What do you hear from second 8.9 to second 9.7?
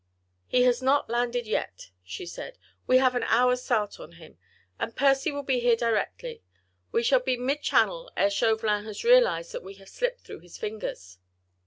realised that